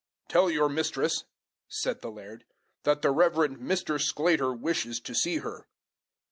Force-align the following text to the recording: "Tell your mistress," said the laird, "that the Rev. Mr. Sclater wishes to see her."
"Tell 0.29 0.49
your 0.49 0.67
mistress," 0.67 1.25
said 1.67 2.01
the 2.01 2.09
laird, 2.09 2.43
"that 2.85 3.03
the 3.03 3.11
Rev. 3.11 3.33
Mr. 3.33 4.01
Sclater 4.01 4.51
wishes 4.51 4.99
to 4.99 5.13
see 5.13 5.37
her." 5.37 5.67